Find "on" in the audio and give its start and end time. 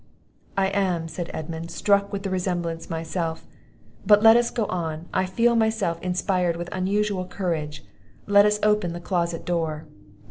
4.65-5.05